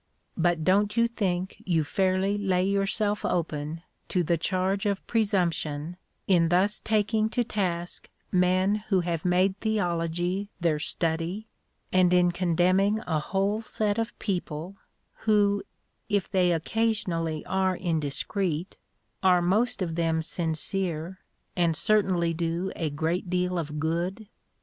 [0.35, 6.49] "But don't you think you fairly lay yourself open to the charge of presumption in
[6.49, 11.45] thus taking to task men who have made theology their study,
[11.93, 14.75] and in condemning a whole set of people,
[15.27, 15.61] who,
[16.09, 18.77] if they occasionally are indiscreet,
[19.21, 21.19] are most of them sincere,
[21.55, 24.27] and certainly do a great deal of good?